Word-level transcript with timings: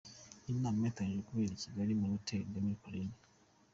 Iyi 0.47 0.59
nama 0.63 0.83
iteganyijwe 0.89 1.25
kubera 1.27 1.53
i 1.55 1.59
Kigali, 1.61 1.91
muri 1.99 2.13
Hotel 2.15 2.41
des 2.51 2.61
Mille 2.63 2.79
colines. 2.83 3.19